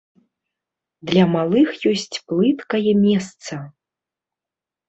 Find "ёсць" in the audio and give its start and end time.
1.91-2.15